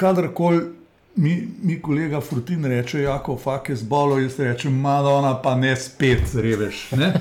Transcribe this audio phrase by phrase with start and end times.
[0.00, 0.60] kadarkoli
[1.16, 6.34] mi, mi kolega Frutin reče, jako fak je zbolo, jaz rečem, Madonna, pa ne spet
[6.34, 6.90] reveš.
[6.90, 7.12] Ne?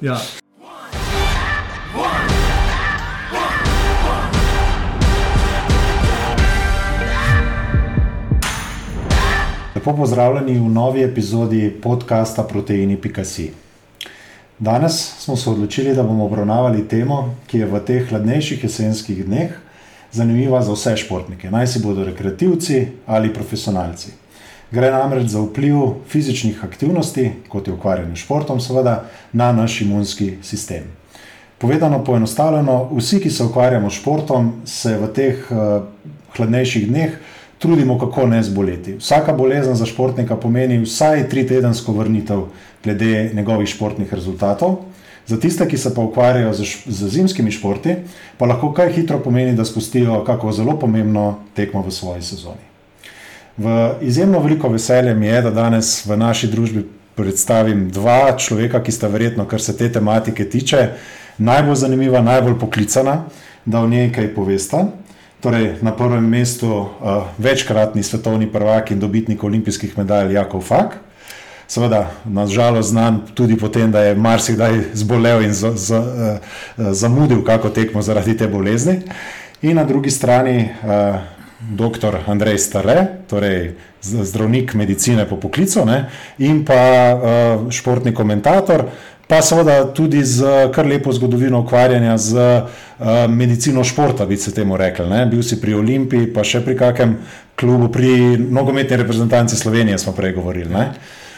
[0.00, 0.18] Ja.
[9.74, 13.50] Lepo pozdravljeni v novi epizodi podcasta Proteini.si.
[14.58, 19.71] Danes smo se odločili, da bomo obravnavali temo, ki je v teh hladnejših jesenskih dneh
[20.12, 24.12] zanimiva za vse športnike, naj si bodo rekreativci ali profesionalci.
[24.72, 25.76] Gre namreč za vpliv
[26.08, 30.88] fizičnih aktivnosti, kot je ukvarjanje s športom, seveda, na naš imunski sistem.
[31.58, 35.84] Povedano poenostavljeno, vsi, ki se ukvarjamo s športom, se v teh uh,
[36.36, 37.18] hladnejših dneh
[37.58, 38.96] trudimo, kako ne zboleti.
[38.98, 42.48] Vsaka bolezen za športnika pomeni vsaj tri tedensko vrnitev
[42.84, 44.76] glede njegovih športnih rezultatov.
[45.26, 47.94] Za tiste, ki se pa ukvarjajo z, z zimskimi športi,
[48.38, 52.66] pa lahko kaj hitro pomeni, da spustijo kako zelo pomembno tekmo v svoji sezoni.
[53.56, 58.92] V izjemno veliko veselje mi je, da danes v naši družbi predstavim dva človeka, ki
[58.92, 60.88] sta verjetno, kar se te tematike tiče,
[61.38, 63.24] najbolj zanimiva, najbolj poklicana,
[63.64, 64.86] da o njej kaj povesta.
[65.42, 66.88] Torej, na prvem mestu uh,
[67.38, 70.96] večkratni svetovni prvak in dobitnik olimpijskih medalj Jakov Fak.
[71.72, 77.40] Seveda, nažalost, znan tudi po tem, da je marsikdaj zbolel in za, za, uh, zamudil
[77.44, 78.98] kako tekmo zaradi te bolezni.
[79.62, 81.16] In na drugi strani uh,
[81.70, 82.18] dr.
[82.26, 83.70] Andrej Stare, torej
[84.02, 88.84] zdravnik medicine po poklicu ne, in pa uh, športni komentator
[89.28, 92.68] pa seveda tudi z kar lepo zgodovino ukvarjanja z uh,
[93.32, 95.08] medicino športa, bi se temu rekli.
[95.30, 97.16] Bil si pri Olimpiji, pa še pri kakem
[97.56, 100.68] klubu, pri nogometni reprezentanci Slovenije smo prej govorili.
[100.68, 100.90] Ne?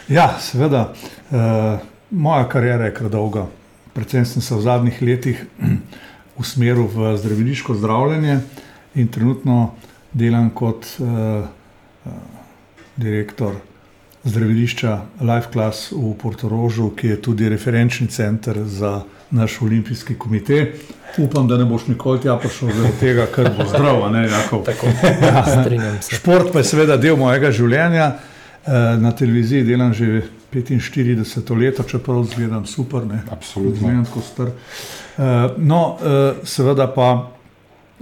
[0.08, 0.92] Ja, seveda.
[1.30, 1.38] Uh,
[2.10, 3.46] moja karijera je kar dolga.
[3.92, 5.44] Predvsem sem se v zadnjih letih
[6.40, 8.40] usmeril v zdraviliško zdravljenje
[8.94, 9.74] in trenutno
[10.12, 12.12] delam kot uh, uh,
[12.96, 13.54] direktor
[14.24, 20.72] zdravilišča Life Class v Portorožu, ki je tudi referenčni center za naš olimpijski komitej.
[21.18, 24.00] Upam, da ne boš nikoli tja prišel zaradi tega, ker bo zdrav.
[24.64, 24.86] Tako,
[25.22, 25.44] ja,
[26.08, 28.12] Šport pa je seveda del mojega življenja.
[28.66, 34.04] Eh, na televiziji delam že 45 let, čeprav zgledam super, ne absolutno.
[34.22, 34.46] Star.
[34.46, 37.30] Eh, no, eh, seveda pa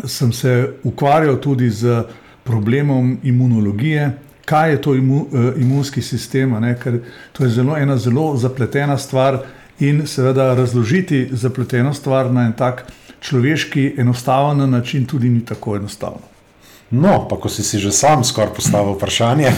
[0.05, 2.03] sem se ukvarjal tudi z
[2.45, 4.12] problemom imunologije,
[4.45, 6.78] kaj je to imu, imunski sistem, ne?
[6.78, 7.01] ker
[7.33, 9.39] to je zelo, ena zelo zapletena stvar
[9.81, 12.84] in seveda razložiti zapleteno stvar na en tak
[13.21, 16.31] človeški, enostaven način tudi ni tako enostavno.
[16.92, 19.48] No, pa ko si, si že sam skoraj postavil vprašanje,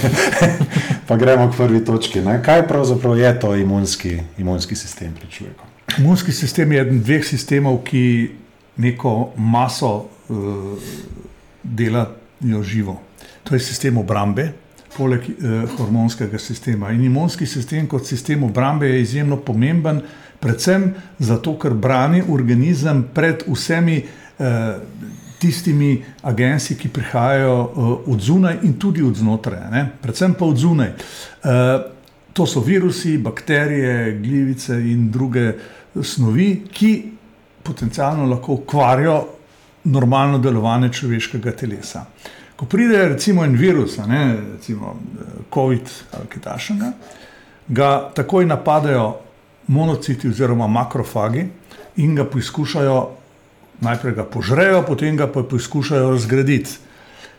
[1.11, 2.23] pa gremo k prvi točki.
[2.23, 2.39] Ne?
[2.39, 5.65] Kaj pravzaprav je to imunski, imunski sistem pri človeku?
[5.99, 8.31] Imunski sistem je eden dveh sistemov, ki
[8.79, 10.79] neko maso uh,
[11.63, 13.01] delajo živo.
[13.43, 14.53] To je sistem obrambe,
[14.97, 16.93] poleg eh, hormonskega sistema.
[16.95, 20.01] In imunski sistem kot sistem obrambe je izjemno pomemben,
[20.41, 24.77] predvsem zato, ker brani organizem pred vsemi eh,
[25.39, 29.89] tistimi agenci, ki prihajajo eh, od zunaj in tudi od znotraj, ne?
[30.03, 30.89] predvsem pa od zunaj.
[30.89, 31.79] Eh,
[32.33, 35.53] to so virusi, bakterije, glivice in druge
[36.03, 36.93] snovi, ki
[37.63, 39.25] potencialno lahko kvarijo
[39.85, 42.05] normalno delovanje človeškega telesa.
[42.57, 44.97] Ko pride recimo en virus, ne, recimo
[45.55, 46.93] COVID ali kaj takšnega,
[47.69, 49.17] ga takoj napadajo
[49.67, 51.47] monociti oziroma makrofagi
[51.97, 53.11] in ga poskušajo
[53.81, 56.71] najprej ga požrejo, potem ga pa poskušajo razgraditi.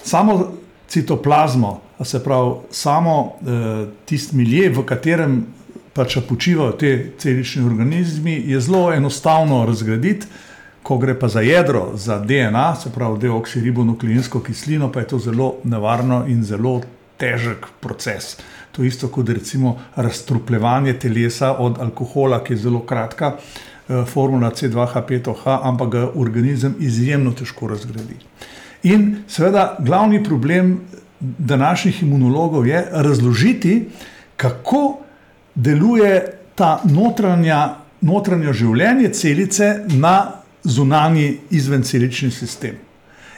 [0.03, 0.53] Samo
[0.87, 5.45] citoplazmo, se pravi, samo eh, tisti milje, v katerem
[5.93, 10.27] pač počivajo te celični organizmi, je zelo enostavno razgraditi.
[10.85, 15.55] Ko gre pa za jedro, za DNA, se pravi deoksiribonukleinsko kislino, pa je to zelo
[15.63, 16.81] nevarno in zelo
[17.17, 18.35] težek proces.
[18.71, 23.74] To je isto kot recimo razstrupljevanje telesa od alkohola, ki je zelo kratka eh,
[24.05, 28.15] formula C2H5OH, ampak ga organizem izjemno težko razgradi.
[28.83, 30.79] In seveda glavni problem
[31.19, 33.89] današnjih imunologov je razložiti,
[34.37, 34.97] kako
[35.55, 40.31] deluje ta notranja, notranje življenje celice na
[40.63, 42.75] zunanji izvencelični sistem.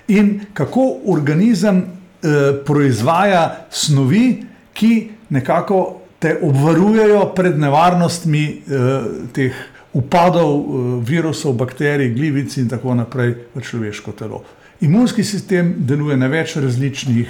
[0.07, 4.43] In kako organizem eh, proizvaja snovi,
[4.73, 9.01] ki nekako te obvarujejo pred nevarnostmi eh,
[9.33, 9.53] teh
[9.97, 14.43] upadov eh, virusov, bakterij, glivic in tako naprej v človeško telo.
[14.81, 17.29] Imunski sistem deluje na več različnih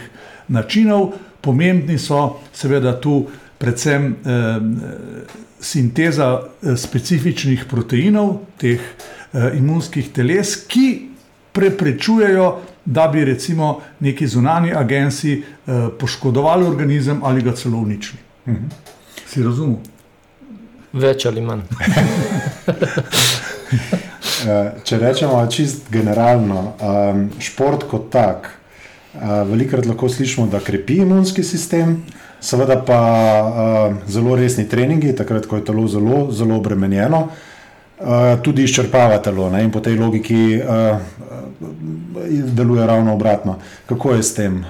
[0.52, 3.22] načinov, pomembni so seveda tu
[3.58, 4.58] predvsem eh,
[5.60, 10.88] sinteza eh, specifičnih proteinov, teh eh, imunskih teles, ki
[11.56, 12.50] preprečujejo,
[12.88, 18.19] da bi recimo neki zunani agenci uh, poškodovali organizem ali ga celo uničili.
[18.48, 18.56] -huh.
[19.25, 19.78] Si razumel?
[20.97, 21.65] Več ali manj.
[24.47, 26.75] Eh, če rečemo čist generalno,
[27.41, 28.45] šport kot tak,
[29.17, 31.95] uh, velikokrat lahko slišimo, da krepi imunski sistem,
[32.39, 32.99] seveda pa
[34.07, 37.25] zelo resni treningi, takrat, ko je telo zelo, zelo obremenjeno,
[37.97, 39.63] Eh, tudi izčrpava telo ne?
[39.63, 40.61] in po tej logiki
[42.29, 43.57] deluje ravno obratno.
[43.85, 44.65] Kako je s tem,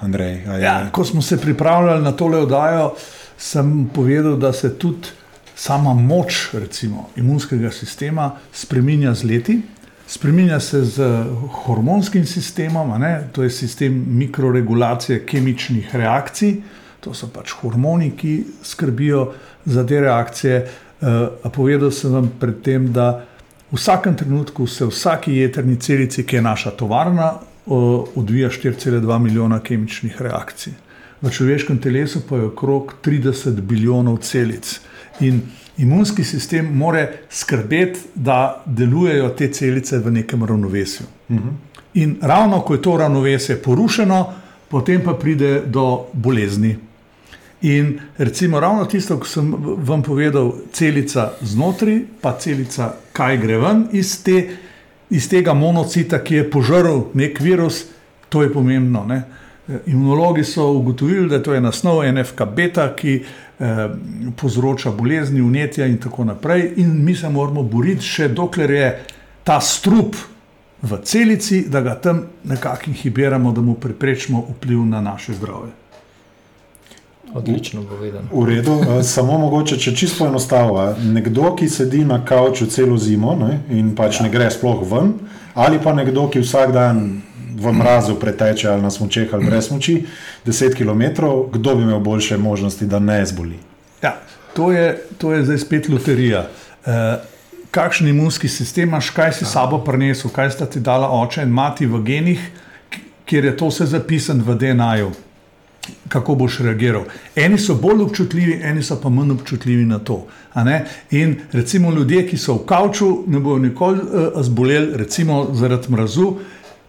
[0.00, 0.42] Andrej?
[0.60, 2.94] Ja, ko smo se pripravljali na tole oddajo,
[3.38, 5.08] sem povedal, da se tudi
[5.56, 9.60] sama moč recimo, imunskega sistema spremenja z leti.
[10.06, 11.24] Spreminja se z
[11.64, 12.92] hormonskim sistemom,
[13.32, 16.56] to je sistem mikroregulacije kemičnih reakcij,
[17.00, 19.32] to so pač hormoni, ki skrbijo
[19.64, 20.66] za te reakcije.
[21.02, 23.24] Uh, povedal sem vam predtem, da
[23.70, 27.32] v vsakem trenutku se v vsaki jedrni celici, ki je naša tovarna,
[27.66, 30.72] uh, odvija 4,2 milijona kemičnih reakcij.
[31.22, 34.80] V človeškem telesu pa je okrog 30 bilijonov celic.
[35.20, 35.42] In
[35.78, 41.06] imunski sistem mora skrbeti, da delujejo te celice v nekem ravnovesju.
[41.28, 41.36] Uh.
[41.36, 41.52] -huh.
[41.94, 44.32] In ravno ko je to ravnovesje porušeno,
[44.68, 46.76] potem pa pride do bolezni.
[47.62, 53.84] In recimo ravno tisto, kar sem vam povedal, celica znotraj, pa celica, kaj gre ven
[53.92, 54.48] iz, te,
[55.10, 57.84] iz tega monocita, ki je požrl nek virus,
[58.28, 59.04] to je pomembno.
[59.06, 59.22] Ne?
[59.86, 63.20] Imunologi so ugotovili, da je to ena snov, NFK beta, ki
[64.36, 66.72] povzroča bolezni, unetja in tako naprej.
[66.76, 68.88] In mi se moramo boriti, še dokler je
[69.44, 70.16] ta strup
[70.82, 75.72] v celici, da ga tam nekako inhibiramo, da mu preprečimo vpliv na naše zdravje.
[77.34, 78.28] Odlično povedano.
[78.32, 80.94] V redu, eh, samo mogoče, če čisto enostavno.
[81.00, 84.26] Nekdo, ki sedi na kavču celo zimo ne, in pač ja.
[84.26, 85.14] ne gre sploh ven,
[85.54, 87.22] ali pa nekdo, ki vsak dan
[87.56, 90.04] v mrazu preteče ali na smočeh ali brez smoči
[90.46, 93.58] 10 km, kdo bi imel boljše možnosti, da ne zboli?
[94.02, 94.20] Ja,
[94.54, 96.46] to je, to je zdaj spet loterija.
[96.86, 96.92] Uh,
[97.70, 99.48] kakšen imunski sistem imaš, kaj si ja.
[99.48, 102.48] sabo prinesel, kaj sta ti dala oče in mati v genih,
[103.24, 105.12] kjer je to vse zapisano v DNA-ju
[106.08, 107.04] kako boš reagiral.
[107.36, 110.26] Eni so bolj občutljivi, eni so pa manj občutljivi na to.
[111.10, 116.34] In recimo ljudje, ki so v kavču, ne bodo nikoli uh, zboleli, recimo zaradi mrazu.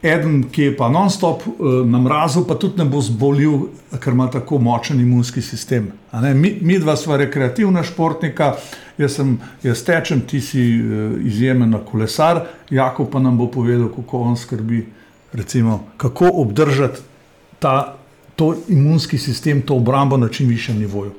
[0.04, 3.70] Eden, ki je pa non-stop uh, na mrazu, pa tudi ne bo zbolel,
[4.04, 5.94] ker ima tako močen imunski sistem.
[6.12, 8.50] Mi, mi dva smo rekreativna športnika,
[8.98, 14.20] jaz, sem, jaz tečem, ti si uh, izjemen kolesar, Jako pa nam bo povedal, kako
[14.28, 14.86] on skrbi,
[15.34, 17.00] recimo, kako obdržati
[17.60, 17.96] ta
[18.36, 21.12] to imunski sistem, to obrambo na čim višjem nivoju?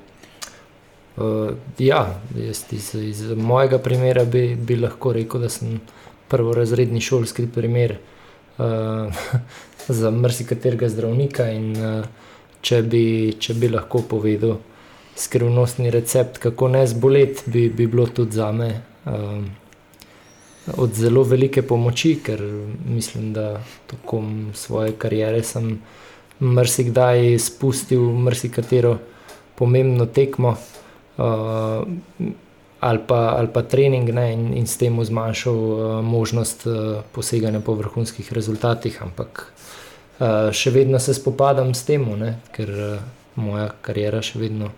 [1.17, 5.81] Uh, ja, iz, iz mojega primera bi, bi lahko rekel, da sem
[6.29, 8.14] prvorazredni šolski primer uh,
[10.01, 11.49] za marsikaterega zdravnika.
[11.51, 12.07] In, uh,
[12.65, 13.05] če, bi,
[13.41, 14.59] če bi lahko povedal
[15.17, 18.71] skrivnostni recept, kako ne zboleti, bi, bi bilo tudi za me
[19.05, 19.43] uh,
[20.81, 22.41] od zelo velike pomoči, ker
[22.89, 23.61] mislim, da
[23.91, 25.77] tokom svoje kariere sem
[26.41, 28.97] marsikdaj spustil marsikatero
[29.55, 31.85] pomembno tekmo uh,
[32.85, 37.61] ali, pa, ali pa trening ne, in, in s tem zmanjšal uh, možnost uh, poseganja
[37.65, 38.99] po vrhunskih rezultatih.
[39.03, 42.05] Ampak uh, še vedno se spopadam s tem,
[42.53, 42.99] ker uh,
[43.41, 44.69] moja karijera še vedno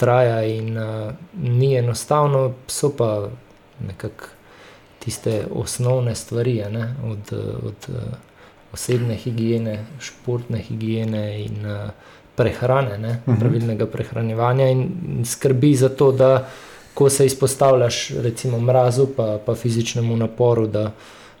[0.00, 3.28] traja in uh, ni enostavno, so pa
[3.84, 4.32] nekako
[5.00, 7.38] tiste osnovne stvari ne, od.
[7.68, 8.10] od uh,
[8.70, 11.88] osebne higiene, športne higiene in uh,
[12.38, 13.40] prehrane, ne, uh mhm.
[13.40, 14.84] pravilnega prehranevanja in,
[15.18, 16.46] in skrbi za to, da
[17.00, 20.90] ko se izpostavljaš recimo mrazu, pa, pa fizičnemu naporu, da,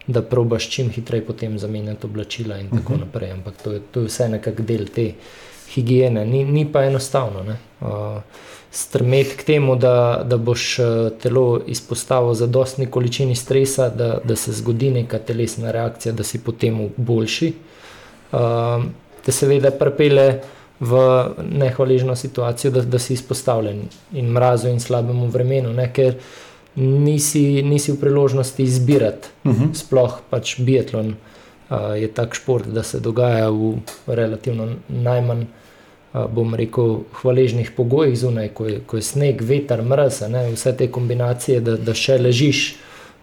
[0.06, 2.94] da probaš čim hitreje potem zamenjati oblačila in tako uh mhm.
[2.94, 3.00] -huh.
[3.00, 3.30] naprej.
[3.30, 5.12] Ampak to je, to je vse nekak del te
[5.74, 7.56] higiene, ni, ni pa enostavno.
[7.80, 7.88] Uh,
[8.70, 10.76] strmeti k temu, da, da boš
[11.22, 16.44] telo izpostavil za dostni količini stresa, da, da se zgodi neka telesna reakcija, da si
[16.44, 17.52] potem boljši.
[18.32, 18.38] Uh,
[19.24, 20.40] te seveda prepele
[20.80, 21.00] v
[21.44, 23.82] nehvaležno situacijo, da, da si izpostavljen
[24.12, 26.14] in mrazu in slabemu vremenu, ne, ker
[26.76, 29.28] nisi, nisi v priložnosti izbirati.
[29.44, 29.64] Uh mhm.
[29.64, 29.74] -huh.
[29.74, 33.74] Sploh pač biatlon uh, je tak šport, da se dogaja v
[34.06, 35.44] relativno najmanj
[36.12, 40.90] bom rekel, hvaležnih pogojih zunaj, ko je, ko je sneg, veter, mrz, ne, vse te
[40.90, 42.62] kombinacije, da, da še ležiš,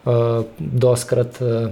[0.05, 1.67] uh, doskrat uh,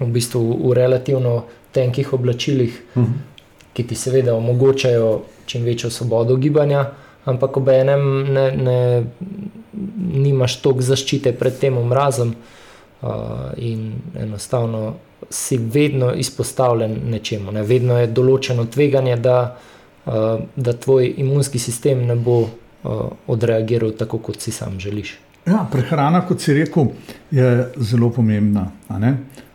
[0.00, 3.12] v, bistvu v relativno tenkih oblačilih, uh mhm.
[3.12, 3.35] -huh.
[3.76, 5.10] Ki ti seveda omogočajo
[5.46, 6.86] čim večjo svobodo gibanja,
[7.24, 8.78] ampak ob enem ne, ne,
[10.12, 12.34] nimaš toliko zaščite pred tem mrazom.
[12.96, 13.10] Uh,
[13.60, 14.94] in enostavno
[15.30, 17.52] si vedno izpostavljen nečemu.
[17.52, 17.62] Ne?
[17.62, 19.36] Vedno je določeno tveganje, da,
[20.06, 22.48] uh, da tvoj imunski sistem ne bo uh,
[23.28, 25.12] odreagiral tako, kot si sam želiš.
[25.46, 26.88] Ja, prehrana, kot si rekel,
[27.30, 28.70] je zelo pomembna.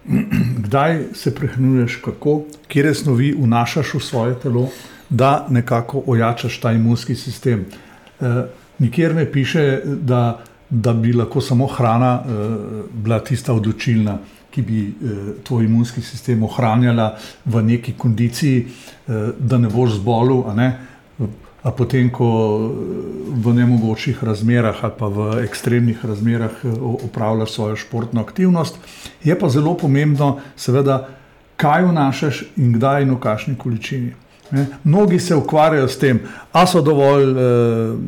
[0.66, 4.70] Kdaj se prehranjuješ, kako, kje snovi vnašaš v svoje telo,
[5.10, 7.66] da nekako ojačaš ta imunski sistem.
[8.22, 8.44] E,
[8.80, 12.48] nikjer ne piše, da, da bi lahko samo hrana e,
[12.94, 14.18] bila tista odločilna,
[14.52, 14.94] ki bi e,
[15.44, 18.66] tvoj imunski sistem ohranjala v neki kondiciji,
[19.08, 20.44] e, da ne boš zbolel.
[21.64, 22.28] A potem, ko
[23.30, 26.64] v nemogočih razmerah ali pa v ekstremnih razmerah
[27.06, 28.80] upravljaš svojo športno aktivnost,
[29.24, 31.08] je pa zelo pomembno, seveda,
[31.62, 34.14] kaj vnašaš in kdaj in v kakšni količini.
[34.52, 34.66] Ne?
[34.84, 36.20] Mnogi se ukvarjajo s tem,
[36.52, 38.00] ali so dovolj uh,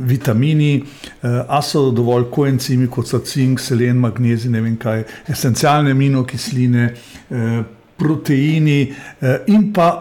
[0.00, 0.84] vitamini,
[1.22, 6.92] ali uh, so dovolj koencimi, kot so cink, selen, magnezij, ne vem kaj, esencialne aminokisline,
[6.94, 7.58] uh,
[7.98, 10.00] proteini uh, in pa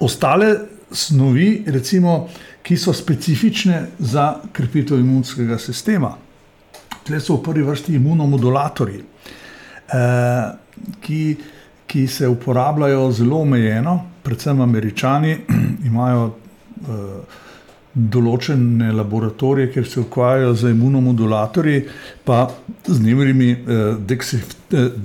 [0.00, 0.52] ostale
[0.92, 2.28] snovi, recimo,
[2.62, 6.14] ki so specifične za krepitev imunskega sistema.
[7.02, 10.52] Tle so v prvi vrsti imunomodulatorji, uh,
[11.00, 11.22] ki,
[11.86, 15.38] ki se uporabljajo zelo omejeno predvsem američani,
[15.90, 17.40] imajo uh,
[17.92, 21.82] določene laboratorije, kjer se ukvarjajo z imunomodulatorji,
[22.24, 22.46] pa
[22.86, 24.14] z njihovimi uh,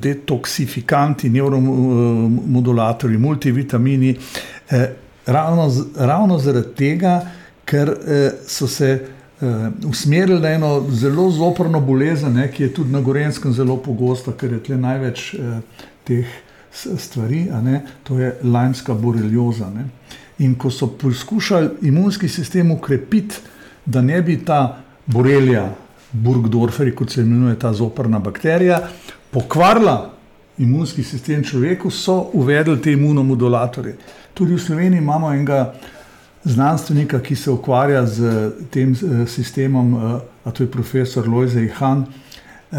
[0.05, 4.15] detoksifikanti, neuromodulatorji, multivitamini.
[4.71, 4.85] Uh,
[5.27, 7.19] ravno, ravno zaradi tega,
[7.65, 8.97] ker uh, so se.
[9.37, 14.31] Uh, usmerili na eno zelo zoprno bolezen, ne, ki je tudi na Gorenskem zelo pogosta,
[14.33, 16.31] ker je tukaj največ uh, teh
[16.97, 17.47] stvari,
[18.03, 19.69] to je lajmska borelioza.
[19.69, 19.85] Ne?
[20.39, 23.35] In ko so poskušali imunski sistem ukrepiti,
[23.85, 25.75] da ne bi ta borelija,
[26.11, 28.79] Burgdorfer, kot se imenuje ta zoprna bakterija,
[29.31, 30.13] pokvarila
[30.57, 33.97] imunski sistem človeku, so uvedli te imunomodulatorje.
[34.37, 35.73] Tudi v Sloveniji imamo enega
[36.43, 38.95] znanstvenika, ki se ukvarja z tem
[39.27, 39.95] sistemom,
[40.45, 42.05] a to je profesor Lojze Han.
[42.71, 42.77] Eh,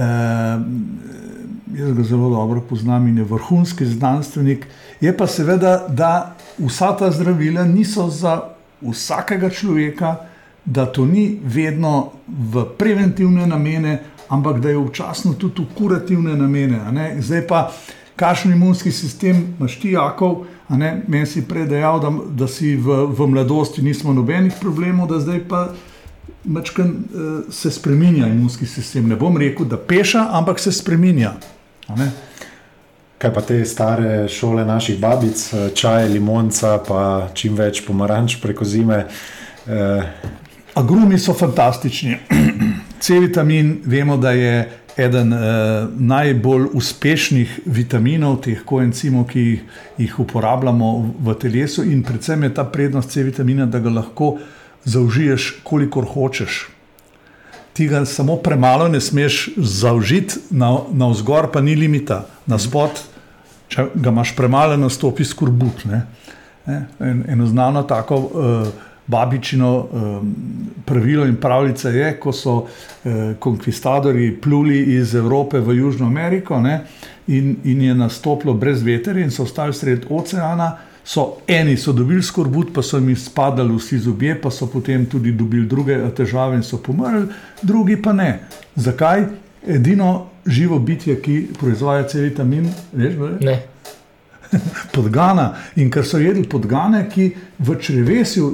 [1.75, 4.67] jaz ga zelo dobro poznam in je vrhunski znanstvenik.
[5.01, 8.41] Je pa seveda, da vsa ta zdravila niso za
[8.81, 10.17] vsakega človeka,
[10.65, 13.99] da to ni vedno v preventivne namene,
[14.29, 17.17] ampak da je včasno tudi v kurativne namene.
[17.19, 17.73] Zdaj pa,
[18.17, 20.47] kakšen imunski sistem imaš ti, Jakov?
[20.69, 25.41] Meni si prej dejal, da, da si v, v mladosti nismo nobenih problemov, da zdaj
[25.49, 25.69] pa
[26.45, 29.09] Mečkan, uh, eh, se spremenja imunski sistem.
[29.09, 31.33] Ne bom rekel, da peša, ampak se spremenja.
[33.19, 38.65] Kaj pa te stare šole naših babic, eh, čaj, limonca, pa čim več pomaranč preko
[38.65, 39.07] zime?
[39.67, 40.13] Eh.
[40.75, 42.17] Agrumi so fantastični.
[43.03, 45.39] C-vitamin, vemo, da je eden eh,
[45.99, 49.45] najbolj uspešnih vitaminov, teh koencimov, ki
[49.99, 50.89] jih uporabljamo
[51.25, 54.37] v telesu, in predvsem je ta prednost C-vitamina, da ga lahko
[54.85, 56.67] zaužiješ, kolikor hočeš.
[57.73, 62.99] Ti ga samo premalo ne smeš zaužiti, na, na vzgor pa ni limita, na spod,
[63.69, 65.85] če ga imaš premalo, nastopi skurbut.
[65.87, 66.03] Ne?
[66.67, 68.69] En, eno znano tako uh,
[69.09, 70.23] babičino uh,
[70.85, 76.81] pravilo in pravljica je, ko so uh, konkvistadori pluli iz Evrope v Južno Ameriko ne?
[77.27, 80.77] in, in je nastopilo brez veterja in so ostali sred oceana
[81.09, 85.33] so eni so dobili skorbut, pa so jim spadali vsi zobje, pa so potem tudi
[85.33, 87.27] dobili druge težave in so pomrli,
[87.63, 88.41] drugi pa ne.
[88.77, 89.25] Zakaj?
[89.67, 93.57] Edino živo bitje, ki proizvaja C-vitamin, veš, ne.
[94.95, 95.55] podgana.
[95.77, 98.51] In ker so jedli podgane, ki v črevesju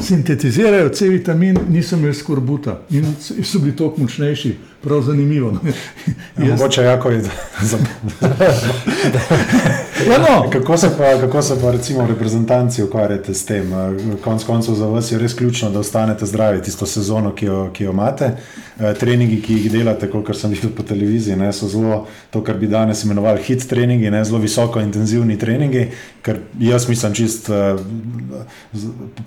[0.00, 4.56] sintetizirajo C-vitamin, niso imeli skorbuta in so bili toliko močnejši.
[4.82, 5.50] Prav zanimivo.
[5.50, 5.60] No.
[6.38, 7.30] Ja, mogoče je jako videti.
[10.10, 10.50] Ja, no.
[10.50, 10.74] kako,
[11.20, 13.72] kako se pa recimo reprezentanci ukvarjate s tem?
[14.24, 17.84] Konec koncev za vas je res ključno, da ostanete zdravi tisto sezono, ki jo, ki
[17.84, 18.32] jo imate.
[18.80, 22.00] Eh, treningi, ki jih delate, kot sem videl po televiziji, ne, so zelo
[22.34, 25.84] to, kar bi danes imenovali hit treningi, ne, zelo visoko intenzivni treningi,
[26.26, 27.78] ker jaz mislim čist eh,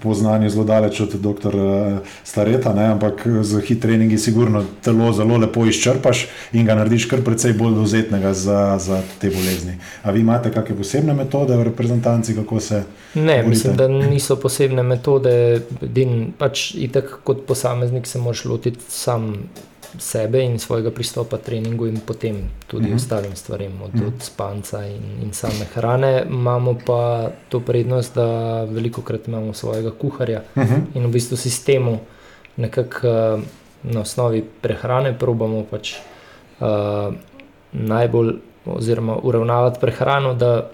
[0.04, 1.56] po znanju zelo daleč od dr.
[1.56, 7.08] Eh, Stareta, ne, ampak z hit treningi sigurno telo zelo lepo izčrpaš in ga narediš
[7.08, 9.78] kar precej bolj dozetnega za, za te bolezni.
[10.04, 12.84] A vi imate kakšne posebne metode v reprezentanci, kako se?
[13.16, 13.50] Ne, borite?
[13.50, 15.62] mislim, da niso posebne metode.
[15.82, 19.34] Din, pač itak kot posameznik se moraš lotiti sam
[20.00, 22.94] sebe in svojega pristopa treningu in potem tudi uh mhm.
[22.94, 23.04] -huh.
[23.04, 24.08] ostalim stvarem, od, uh -huh.
[24.08, 26.26] od spanca in, in same hrane.
[26.30, 30.74] Imamo pa to prednost, da veliko krat imamo svojega kuharja uh mhm.
[30.74, 30.82] -huh.
[30.94, 32.00] in v bistvu sistemu
[32.58, 33.40] nekako
[33.84, 35.94] na osnovi prehrane probamo pač
[36.60, 37.14] uh,
[37.72, 38.34] najbolj,
[38.68, 40.70] oziroma uravnavati prehrano, da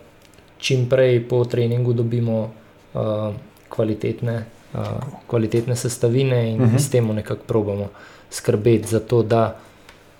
[0.58, 2.52] čim prej po treningu dobimo
[2.94, 3.34] uh,
[3.70, 4.80] kvalitetne, uh,
[5.28, 6.80] kvalitetne sestavine in uh -huh.
[6.80, 7.88] s tem nekako probamo
[8.30, 9.56] skrbeti za to, da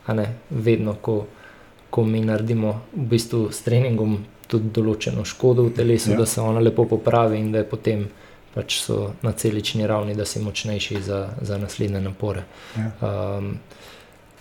[0.08, 1.25] ne, vedno, ko,
[1.89, 6.18] ko mi naredimo v bistvu s treningom tudi določeno škodo v telesu, ja.
[6.18, 8.10] da se ona lepo popravi in da je potem
[8.53, 12.44] pač so na celični ravni, da si močnejši za, za naslednje napore.
[12.77, 12.92] Ja.
[13.01, 13.58] Um,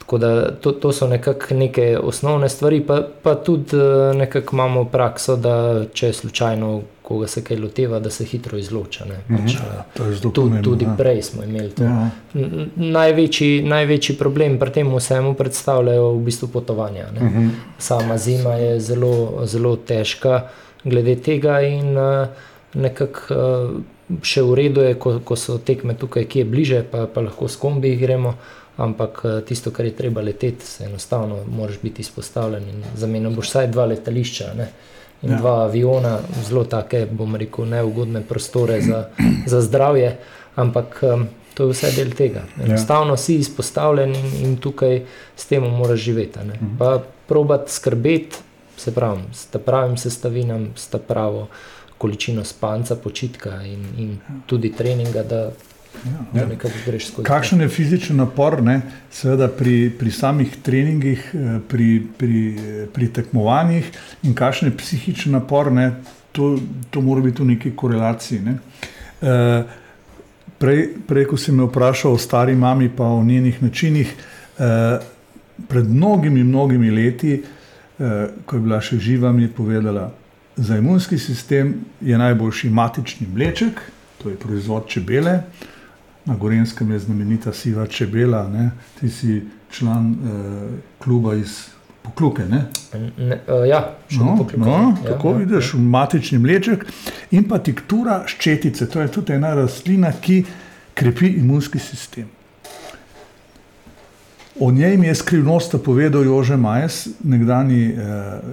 [0.02, 4.84] tako da to, to so nekako neke osnovne stvari, pa, pa tudi uh, nekako imamo
[4.84, 9.04] prakso, da če slučajno koga se kaj loteva, da se hitro izloča.
[9.04, 9.36] Mhm.
[9.36, 10.94] Pač, ja, to je zelo tudi, tudi ja.
[10.98, 11.84] prej smo imeli to.
[11.84, 12.10] Ja.
[12.76, 17.06] Največji, največji problem pri tem vsemu predstavljajo v bistvu potovanja.
[17.16, 17.38] Uh mhm.
[17.38, 17.50] -huh.
[17.78, 20.48] Sama zima je zelo, zelo težka
[20.84, 22.26] glede tega in uh,
[22.74, 23.34] nekako.
[23.34, 23.80] Uh,
[24.22, 27.48] še v redu je, ko, ko so tekme tukaj, ki je bliže, pa, pa lahko
[27.48, 28.34] s kombi gremo.
[28.76, 32.84] Ampak eh, tisto, kar je treba leteti, se enostavno moraš biti izpostavljen.
[32.96, 34.68] Zamenjal boš vsaj dva letališča ne?
[35.22, 35.38] in ja.
[35.38, 39.08] dva aviona, zelo take, bom rekel, neugodne prostore za,
[39.46, 40.16] za zdravje.
[40.56, 42.42] Ampak um, to je vse del tega.
[42.58, 42.64] Ja.
[42.64, 43.16] Enostavno ja.
[43.16, 45.02] si izpostavljen in, in tukaj
[45.36, 46.38] s tem moraš živeti.
[46.38, 46.76] Mhm.
[46.78, 48.36] Pa probat skrbeti,
[48.76, 51.48] se pravi, s pravim sestavinam, s pravo
[51.98, 55.50] količino spanca, počitka in, in tudi treninga, da,
[56.04, 56.46] ja, ja.
[56.46, 57.26] nekako greš skozi.
[57.26, 58.80] Kakšen je fizični napor, ne?
[59.10, 62.40] seveda pri, pri samih treningih, eh, pri, pri,
[62.94, 63.92] pri tekmovanjih,
[64.22, 65.72] in kakšen je psihični napor,
[66.32, 66.56] to,
[66.90, 68.40] to mora biti v neki korelaciji.
[68.40, 68.58] Ne?
[69.22, 69.78] Uh,
[70.62, 74.12] Prej, prej, ko si me vprašal o stari mami, pa o njenih načinih,
[74.62, 75.00] eh,
[75.68, 80.12] pred mnogimi, mnogimi leti, eh, ko je bila še živa, mi je povedala,
[80.56, 83.80] Za imunski sistem je najboljši matični mleček,
[84.22, 85.40] to je proizvod čebele.
[86.24, 88.70] Na Gorenskem je znamenita siva čebela, ne?
[89.00, 92.42] ti si član eh, kluba iz Pokluke.
[92.42, 92.64] Ne?
[93.18, 95.80] Ne, uh, ja, no, no, kako ja, vidiš, ja.
[95.80, 96.86] matični mleček
[97.30, 98.88] in pa tiktura ščetice.
[98.90, 100.42] To je tudi ena rastlina, ki
[100.98, 102.26] krepi imunski sistem.
[104.60, 107.96] O njej mi je skrivnost povedal Jože Majes, nekdani eh,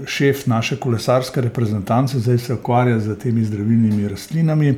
[0.08, 4.78] šef naše kolesarske reprezentance, zdaj se ukvarja z temi zdravilnimi rastlinami.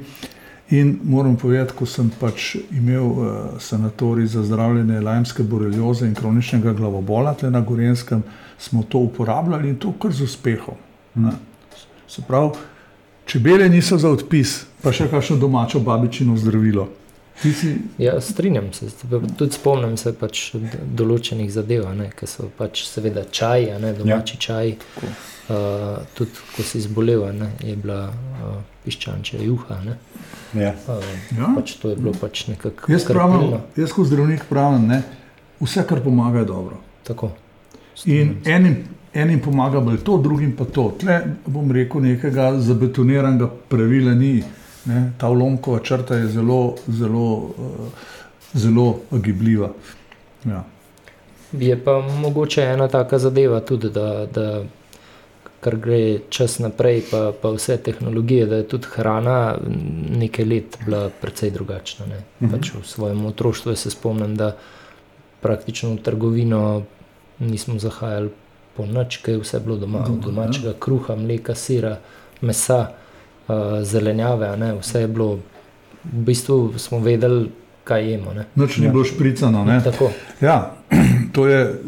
[0.71, 6.73] In moram povedati, ko sem pač imel eh, sanatorij za zdravljenje lajmske borelioze in kroničnega
[6.73, 8.23] glavobola, tle na Gorenskem,
[8.57, 10.79] smo to uporabljali in to kar z uspehom.
[11.15, 11.31] Ne.
[12.07, 12.55] Se pravi,
[13.25, 16.87] čebele niso za odpis, pa še kakšno domačo babičino zdravilo.
[17.41, 17.75] Si...
[17.97, 18.85] Ja, strinjam se,
[19.37, 20.51] tudi spomnim se pač
[20.97, 24.41] določenih zadev, ki so pač seveda čaj, ne, domači ja.
[24.45, 24.75] čaj.
[25.51, 29.79] Uh, tudi ko si zbolel, ne, je bila uh, piščančja juha.
[30.53, 30.75] Ja.
[30.85, 31.01] Uh,
[31.33, 31.49] ja.
[31.57, 32.91] pač to je bilo pač nekako.
[32.93, 33.09] Jaz,
[33.79, 35.01] jaz kot zdravnik pravim, da
[35.61, 36.77] vse, kar pomaga, je dobro.
[37.07, 37.33] Tako.
[38.05, 40.91] In enim, enim pomaga bolj to, drugim pa to.
[40.99, 44.39] Tle bom rekel, nekega zabetoniranega pravila ni.
[44.85, 47.51] Ne, ta ulomkova črta je zelo, zelo, uh,
[48.53, 49.69] zelo gibljiva.
[50.45, 50.63] Ja.
[51.51, 54.63] Je pa mogoče ena taka zadeva tudi, da, da
[55.59, 59.57] kar gre čas naprej, pa, pa vse tehnologije, da je tudi hrana
[60.09, 62.05] nekaj let bila precej drugačna.
[62.05, 62.21] Uh mhm.
[62.39, 62.57] -huh.
[62.57, 64.55] pač v svojem otroštvu se spomnim, da
[65.41, 66.83] praktično v trgovino
[67.39, 68.29] nismo zahajali
[68.77, 70.73] po noč, ker je vse bilo doma, Doma, domačega ja.
[70.79, 71.97] kruha, mleka, sira,
[72.41, 73.00] mesa uh,
[73.83, 74.73] zelenjave, ne?
[74.79, 75.39] vse je bilo,
[76.03, 77.49] v bistvu smo vedeli,
[77.83, 78.33] kaj jemo.
[78.55, 78.91] Noč ni ja.
[78.91, 79.65] bilo špricano.
[80.41, 80.75] Ja,
[81.35, 81.81] to, je,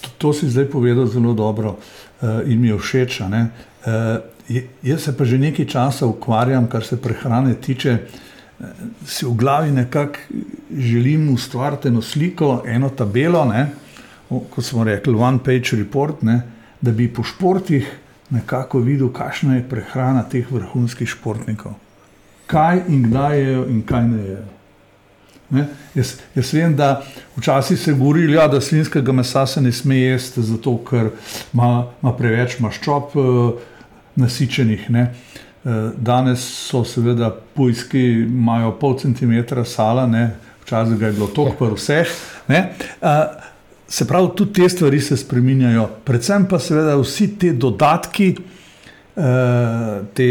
[0.00, 3.20] to, to si zdaj povedal zelo dobro uh, in mi je všeč.
[3.20, 3.30] Uh,
[4.82, 7.98] jaz se pa že nekaj časa ukvarjam, kar se prehrane tiče.
[9.06, 10.18] Si v glavi nekako
[10.70, 13.66] želim ustvariti eno sliko, eno tabelo, ne,
[14.28, 16.40] kot smo rekli, one page report, ne,
[16.80, 17.88] da bi po športih
[18.34, 21.78] nekako videl, kakšna je prehrana teh vrhunskih športnikov.
[22.46, 24.42] Kaj in kdaj je, in kaj ne je.
[25.54, 25.66] Ne?
[25.94, 27.02] Jaz, jaz vem, da
[27.36, 31.12] včasih se govori, ja, da slinskega mesa se ne sme jesti, zato ker
[31.52, 33.62] ima, ima preveč maščob uh,
[34.16, 34.90] nasičenih.
[34.90, 35.06] Ne?
[35.64, 40.30] Uh, danes so seveda pujski, imajo pol centimetra sala, ne?
[40.64, 42.14] včasih ga je bilo toliko, pa vseh.
[42.48, 43.52] Uh,
[43.88, 48.30] Se pravi, tudi te stvari se spremenjajo, predvsem pa seveda vsi ti dodatki,
[49.16, 50.28] eh, te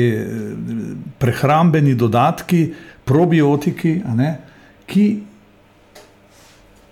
[1.19, 2.63] prehrambeni dodatki,
[3.05, 4.37] probiotiki, ne,
[4.85, 5.07] ki,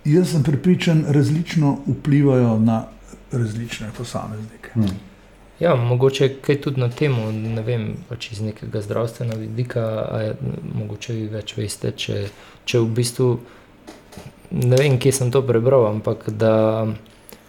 [0.05, 2.83] jaz sem pripričan, različno vplivajo na
[3.31, 4.69] različne posameznike.
[4.73, 4.99] Hmm.
[5.59, 7.13] Ja, mogoče kaj tudi na tem,
[7.53, 10.31] ne vem, pač iz nekega zdravstvenega vidika, ali
[10.73, 12.23] mogoče vi več veste, če,
[12.65, 13.27] če v bistvu
[14.51, 16.87] ne vem, kje sem to prebral, ampak da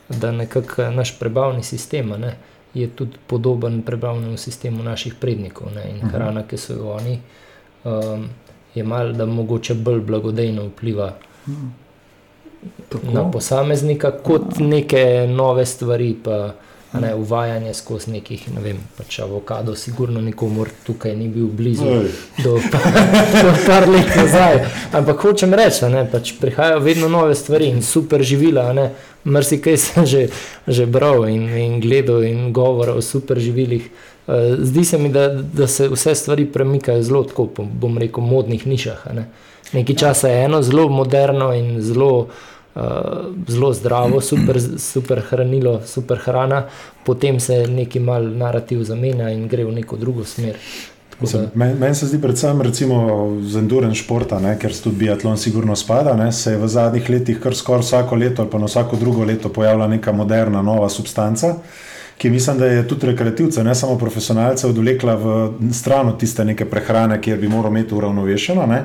[0.09, 2.37] da nekako naš prebavni sistem ne,
[2.75, 5.69] je tudi podoben prebavnemu sistemu naših prednikov.
[5.75, 7.19] Ne, in hrana, ki so jo oni,
[7.85, 8.29] um,
[8.75, 11.13] je malo, da mogoče bolj blagodejno vpliva.
[12.89, 13.07] Tako.
[13.13, 16.55] Na posameznika, kot neke nove stvari, pa
[17.01, 22.11] ne, uvajanje skozi nekih, ne vem, pač avokado, sigurno nikomu tukaj ni bil blizu Oj.
[22.45, 22.59] do,
[23.43, 24.61] do par let nazaj.
[24.93, 28.73] Ampak hočem reči, da pač prihajajo vedno nove stvari in super živila.
[28.73, 28.91] ne.
[29.25, 30.29] Marsikaj sem že,
[30.67, 33.89] že bral in, in gledal in govoril o super živilih.
[34.29, 38.67] Eh, Zdi se mi, da, da se vse stvari premikajo zelo tako, bom rekel, modnih
[38.67, 39.07] nišah.
[39.15, 39.29] Ne.
[39.73, 42.29] Nekaj časa je eno zelo moderno in zelo,
[43.49, 46.65] zelo zdravo, super, super hranilo, super hrana,
[47.05, 50.57] potem se neki mal narativ zamenja in gre v neko drugo smer.
[51.21, 55.77] Mislim, Meni men se zdi predvsem recimo, z endurance športa, ne, ker tudi biatlon sigurno
[55.77, 58.97] spada, ne, se je v zadnjih letih kar skoraj vsako leto ali pa na vsako
[58.97, 61.55] drugo leto pojavila neka moderna nova substanca,
[62.19, 66.65] ki mislim, da je tudi rekreativce, ne samo profesionalce, odvlekla v stran od tiste neke
[66.65, 68.67] prehrane, kjer bi moral imeti uravnovešeno.
[68.67, 68.85] Ne.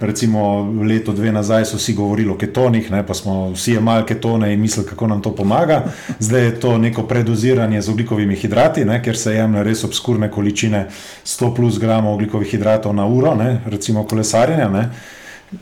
[0.00, 4.52] Recimo leto, dve nazaj so vsi govorili o ketonih, ne, pa smo vsi jemali ketone
[4.52, 5.82] in mislili, kako nam to pomaga.
[6.18, 10.86] Zdaj je to neko predoziranje z oglikovimi hidrati, ne, ker se jemlje res obskurne količine
[11.24, 14.90] 100 plus gramov oglikovih hidratov na uro, ne, recimo kolesarjenja, ne,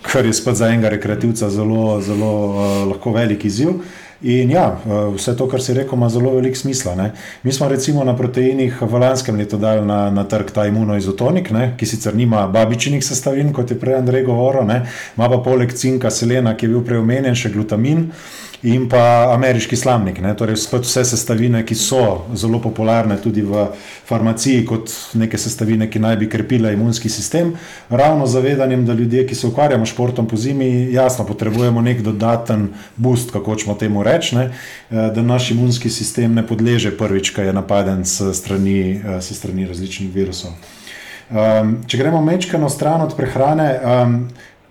[0.02, 3.68] kar je spet za enega rekreativca zelo, zelo uh, lahko velik izziv.
[4.22, 6.94] In ja, uh, vse to, kar si rekel, ima zelo velik smisla.
[6.94, 7.10] Ne.
[7.42, 11.72] Mi smo recimo na proteinih v lanskem letu dali na, na trg ta imunoizotonik, ne,
[11.78, 14.82] ki sicer nima babičinih sestavin, kot je prej Andrej govoril, ne,
[15.16, 18.08] ima pa poleg cinka, selena, ki je bil preomenjen, še glutamin
[18.64, 20.20] in pa ameriški slamnik.
[20.24, 20.32] Ne?
[20.36, 22.00] Torej, spet vse sestavine, ki so
[22.34, 23.66] zelo popularne tudi v
[24.08, 27.52] farmaciji, kot neke sestavine, ki naj bi krepile imunski sistem,
[27.90, 32.70] ravno zavedanjem, da ljudje, ki se ukvarjamo s športom po zimi, jasno potrebujemo nek dodaten
[32.96, 34.44] boost, kako hočemo temu reči, ne?
[34.44, 39.36] Eh, da naš imunski sistem ne podleže prvič, ko je napaden s strani, eh, s
[39.36, 40.56] strani različnih virusov.
[41.30, 44.18] Um, če gremo mečkano stran od prehrane, um,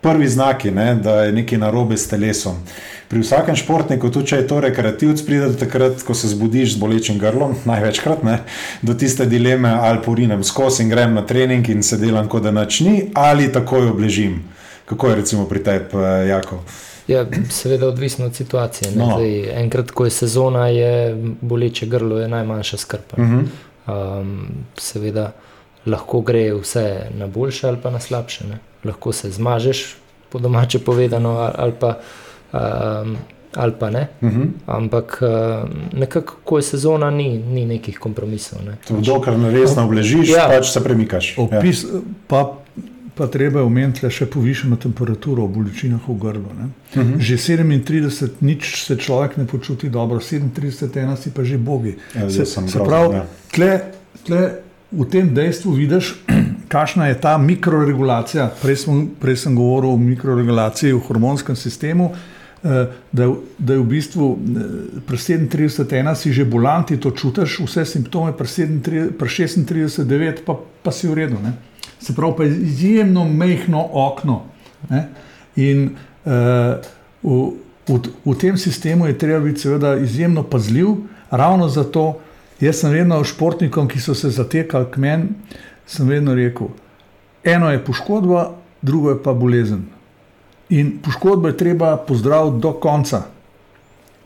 [0.03, 2.59] prvi znaki, ne, da je nekaj narobe s telesom.
[3.07, 6.81] Pri vsakem športniku, tudi če je to rekreativc, pride do takrat, ko se zbudiš z
[6.81, 8.39] bolečim grlom, največkrat, ne,
[8.81, 12.51] do tiste dileme, ali porinem skozi in grem na trening in se delam, kot da
[12.51, 14.41] nič ni, ali takoj obležim.
[14.85, 16.63] Kako je recimo pri tebi, eh, Jako?
[17.07, 18.91] Ja, seveda, odvisno od situacije.
[18.91, 18.97] ne.
[18.97, 19.15] No.
[19.15, 23.01] Zdaj, enkrat, ko je sezona, je boleče grlo je najmanjša skrb.
[23.17, 23.43] Uh -huh.
[23.87, 25.31] Um, seveda,
[25.85, 28.47] lahko gre vse na boljše ali pa na slabše.
[28.47, 28.59] Ne.
[28.83, 29.95] Lahko se zmažeš,
[30.29, 31.97] po domače povedano, ali, pa,
[32.53, 33.17] um,
[33.55, 34.07] ali pa ne.
[34.21, 34.47] Uh -huh.
[34.65, 35.69] Ampak um,
[35.99, 38.59] nekako, ko je sezona, ni, ni nekih kompromisov.
[38.65, 38.77] Ne.
[39.01, 40.37] Dokler ne resno obležiš, Ja.
[40.37, 40.57] ja.
[40.57, 41.37] pač se premikaš.
[41.37, 41.43] Ja.
[41.43, 41.85] Opis,
[42.27, 42.57] pa,
[43.15, 46.49] pa treba je omeniti še povišeno temperaturo v bolečinah v grlu.
[46.59, 46.69] Ne.
[46.95, 47.19] Uh -huh.
[47.19, 51.95] Že 37, nič se človek ne počuti dobro, 37, ena si pa že bogi.
[52.15, 53.25] Ja, Se, se pravi, ja.
[53.51, 53.81] tle,
[54.25, 54.62] tle
[54.93, 56.13] v tem dejstvu vidiš,
[56.73, 58.51] kakšna je ta mikroregulacija.
[58.61, 62.11] Prej, smo, prej sem govoril o mikroregulaciji v hormonskem sistemu.
[62.63, 63.27] eh, Da,
[63.57, 68.33] da je v bistvu eh, pri 37, si že bolan, ti to čutiš, vse simptome,
[68.33, 71.37] pri 37, pri 36, 9, pa, pa si v redu.
[71.43, 71.53] Ne?
[71.99, 74.43] Se pravi, pa je izjemno mehko okno.
[74.89, 75.09] Ne?
[75.55, 76.81] In uh,
[77.23, 77.53] v,
[77.87, 80.87] v, v tem sistemu je treba biti seveda izjemno pazljiv,
[81.31, 82.19] ravno zato.
[82.63, 86.69] Jaz sem vedno športnikom, ki so se zatekali k meni, sem vedno rekel:
[87.43, 89.83] eno je poškodba, drugo je pa bolezen.
[90.69, 93.23] In poškodbo je treba pozdraviti do konca.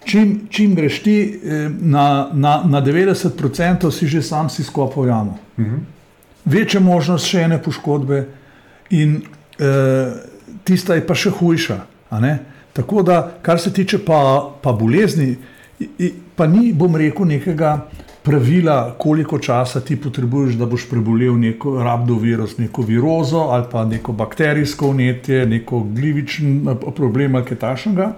[0.05, 5.37] Čim, čim greš ti eh, na, na, na 90%, si že sam si skopal jamo.
[5.57, 5.79] Uh -huh.
[6.45, 8.27] Večja možnost še ene poškodbe,
[8.89, 9.21] in
[9.59, 10.13] eh,
[10.63, 11.79] tista je pa še hujša.
[12.73, 15.37] Tako da, kar se tiče pa, pa bolezni,
[16.35, 17.87] pa ni, bom rekel, nekega
[18.27, 24.11] pravila, koliko časa ti potrebuješ, da boš prebolel neko rabdovirus, neko virozo ali pa neko
[24.13, 28.09] bakterijsko vnetje, neko glivičen eh, problem ali kaj takšnega.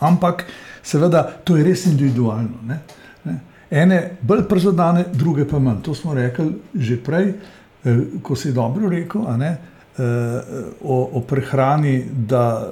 [0.00, 0.44] Ampak,
[0.82, 2.60] seveda, to je res individualno.
[2.68, 2.78] Ne?
[3.24, 3.38] Ne?
[3.70, 5.80] Ene bolj prizadene, druge pa manj.
[5.86, 9.56] To smo rekli že prej, eh, ko si dobro rekel, ne,
[9.96, 10.02] eh,
[10.84, 12.68] o, o prehrani, da,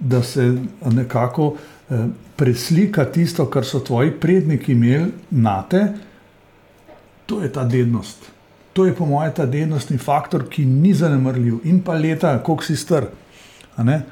[0.00, 0.52] da se
[0.92, 1.54] nekako
[2.36, 5.86] preslika tisto, kar so tvoji predniki imeli na te,
[7.26, 8.30] to je ta dednost.
[8.72, 12.76] To je po mojem ta dednostni faktor, ki ni zanemrljiv in pa leta, koliko si
[12.76, 13.06] star.
[13.76, 14.02] a ne.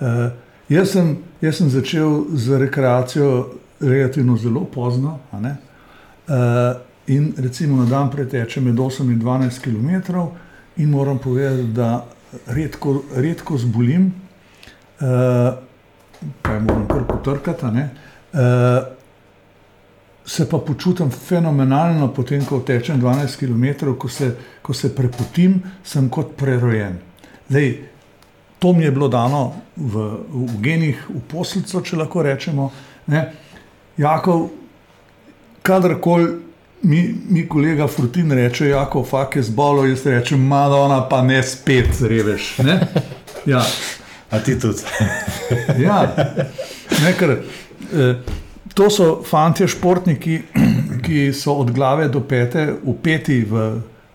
[0.00, 0.30] Eh,
[0.68, 5.18] Jaz sem, jaz sem začel z rekreacijo relativno zelo pozno.
[5.32, 5.52] Uh,
[7.06, 10.16] in recimo na dan preteče med 8 in 12 km,
[10.76, 12.06] in moram povedati, da
[12.46, 14.14] redko, redko zbolim,
[15.00, 15.54] uh,
[16.42, 17.66] pa je moram kar potrkati.
[17.66, 18.40] Uh,
[20.26, 26.08] se pa počutim fenomenalno, potem ko tečem 12 km, ko se, ko se prepotim, sem
[26.08, 26.98] kot prerojen.
[27.48, 27.74] Zdaj,
[28.58, 32.70] to mi je bilo dano v, v genih, v poslico, če lahko rečemo.
[33.06, 33.26] Ne.
[33.96, 34.48] Jakov,
[35.62, 36.30] kadarkoli
[36.82, 42.58] mi, mi kolega Frutin reče, jako, fake zbolo, jaz rečem, Madonna, pa ne spet zreveš.
[42.64, 42.80] Ne?
[43.46, 43.60] Ja.
[44.34, 44.82] A ti tudi.
[45.86, 46.14] ja,
[47.04, 47.28] nekaj.
[47.94, 48.16] Eh,
[48.74, 50.42] to so fanti, športniki,
[51.04, 53.66] ki so od glave do pete upeti v,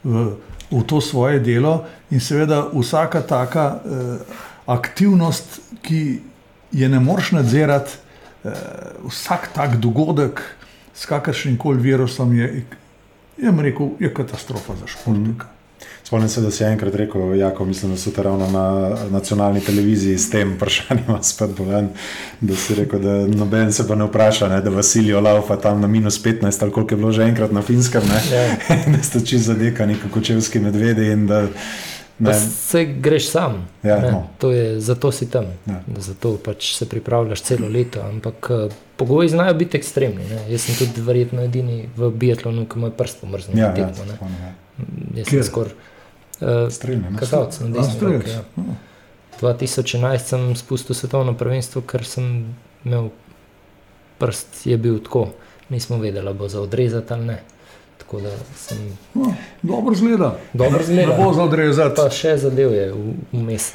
[0.04, 0.26] v,
[0.72, 4.36] v to svoje delo, in seveda vsaka taka eh,
[4.68, 6.02] aktivnost, ki
[6.72, 7.92] je ne moreš nadzirati,
[8.44, 8.52] eh,
[9.08, 10.42] vsak tak dogodek
[10.94, 12.66] s kakršnim koli virusom je,
[13.38, 15.48] je, rekel, je katastrofa za športnika.
[15.48, 15.59] Mm.
[16.04, 20.18] Spomnim se, da si enkrat rekel, jako, mislim, da so te ravno na nacionalni televiziji
[20.18, 21.90] s tem vprašanjem spet bolen,
[22.42, 25.88] da si rekel, da noben se pa ne vpraša, ne, da Vasilijo laufa tam na
[25.88, 28.56] minus 15 ali koliko je bilo že enkrat na finskem, ne, ja.
[28.98, 31.48] da ste čist zadekani kot čevski medvedi in da
[32.34, 34.12] Se greš sam, ja,
[34.42, 34.50] no.
[34.52, 35.82] je, zato si tam, ja.
[35.98, 38.02] zato pač se pripravljaš celo leto.
[38.02, 40.28] Ampak eh, pogoji znajo biti ekstremni.
[40.30, 40.52] Ne.
[40.52, 43.58] Jaz sem tudi verjetno edini v biatlonu, ki mu je prst pomrznil.
[43.58, 44.52] Ja, ja, ja.
[45.16, 45.74] Jaz sem skoraj
[46.42, 48.30] uh, kazalec na desni roki.
[48.30, 48.44] Ja.
[49.42, 53.10] 2011 sem spustil svetovno prvenstvo, ker sem imel
[54.20, 55.30] prst, je bil tako,
[55.70, 57.40] nismo vedeli, bo za odrezati ali ne.
[58.56, 58.78] Sem...
[59.14, 60.36] No, dobro zgleda.
[60.54, 61.18] Dobro zgleda.
[61.18, 61.96] Ne bo za odrezati.
[61.96, 62.88] Pa še zadev je
[63.32, 63.68] vmes.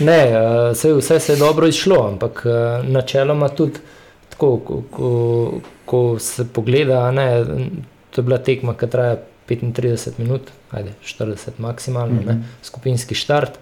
[0.00, 3.78] Ne, uh, vse, vse se je dobro izšlo, ampak uh, načeloma tudi
[4.30, 5.10] tako, ko, ko,
[5.84, 7.44] ko se pogleda, ne,
[8.10, 9.18] to je bila tekma, ki traja
[9.50, 12.42] 35 minut, ajde, 40 maksimalno, mm -hmm.
[12.62, 13.58] skupinski štart.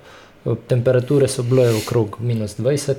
[0.66, 2.94] Temperature so bile okrog minus 20.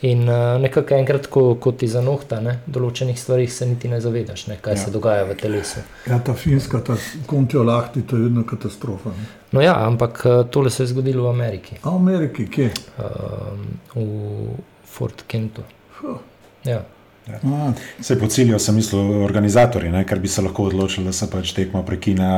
[0.00, 4.46] In uh, nekako enkrat, ko, ko ti zanohta, ne, določenih stvari se niti ne zavedaš,
[4.46, 4.82] ne, kaj ja.
[4.84, 5.82] se dogaja v telesu.
[6.06, 6.94] Ja, ta finska, ta
[7.26, 9.10] kontijo lahti, to je vedno katastrofa.
[9.10, 9.26] Ne.
[9.52, 11.80] No, ja, ampak uh, tole se je zgodilo v Ameriki.
[11.82, 12.70] A v Ameriki, kje?
[12.98, 13.58] Uh,
[13.94, 14.54] v
[14.86, 15.66] Fort Kentu.
[15.98, 16.22] Huh.
[16.64, 16.84] Ja.
[17.28, 17.72] Ja.
[18.00, 21.52] Se po cilju sem mislil organizatorji, ne, ker bi se lahko odločili, da se pač
[21.56, 22.28] tekmo prekine.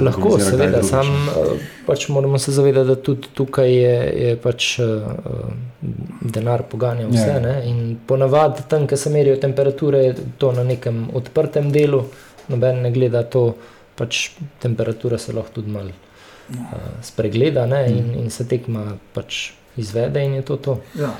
[0.00, 5.44] Lahko, seveda, sam eh, pač moramo se zavedati, da tudi tukaj je, je pač uh,
[6.22, 7.28] denar poganja vse.
[7.28, 7.40] Ja.
[7.44, 12.06] Ne, in ponavadi tam, kjer se merijo temperature, je to na nekem odprtem delu,
[12.48, 13.50] noben ne gleda to,
[13.98, 14.30] pač
[14.62, 18.20] temperatura se lahko tudi malo uh, spregleda ne, in, mm.
[18.22, 20.80] in se tekma pač izvede in je to to.
[20.98, 21.12] Ja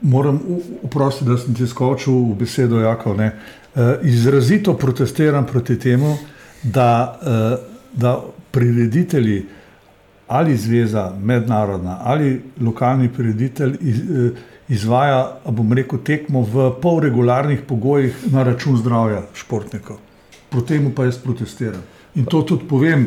[0.00, 0.40] moram
[0.82, 3.16] uprostiti, da sem ti skočil v besedo, Jakov.
[3.16, 3.32] Ne.
[3.74, 6.16] Eh, izrazito protestiram proti temu,
[6.62, 7.56] da, eh,
[7.92, 9.46] da prireditelji
[10.26, 14.30] ali zveza, mednarodna ali lokalni prireditelj eh,
[14.68, 19.96] izvaja, bom rekel, tekmo v polregularnih pogojih na račun zdravja športnikov.
[20.50, 21.82] Proti temu pa jaz protestiram.
[22.14, 23.06] In to tudi povem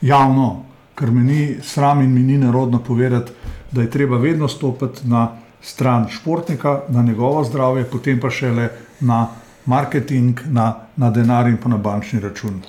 [0.00, 3.32] javno, ker mi ni sram in mi ni narodno povedati,
[3.72, 5.28] da je treba vedno stopiti na
[5.62, 8.68] stran športnika, na njegovo zdravje, potem pa šele
[9.00, 9.26] na
[9.66, 12.62] marketing, na, na denar in pa na bančni račun.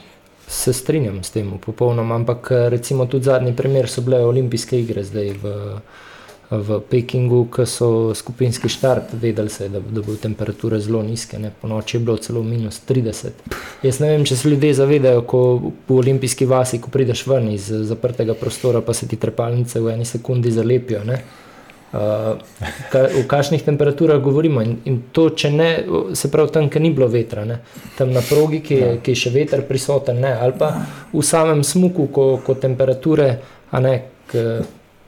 [0.47, 5.34] Se strinjam s tem, popolnoma, ampak recimo tudi zadnji primer so bile olimpijske igre zdaj
[5.43, 5.56] v,
[6.50, 11.52] v Pekingu, ki so skupinski štart, vedeli se, da, da bodo temperature zelo nizke, ne?
[11.62, 13.43] po noči je bilo celo minus 30.
[13.84, 15.41] Jaz ne vem, če se ljudje zavedajo, ko
[15.89, 20.08] v olimpijski vasi, ko prideš ven iz zaprtega prostora, pa se ti trepalnice v eni
[20.08, 21.04] sekundi zalepijo.
[21.04, 21.19] Ne?
[21.88, 22.36] Uh,
[22.91, 24.60] v kakšnih temperaturah govorimo.
[24.62, 25.69] In, in to, če ne,
[26.19, 27.62] se pravi, tam, kjer ni bilo vetra, ne,
[27.95, 30.73] tam na progi, ki je, ki je še veter prisoten, ne, ali pa
[31.13, 33.30] v samem smuku, ko, ko temperature,
[33.71, 33.93] a ne,
[34.28, 34.43] k,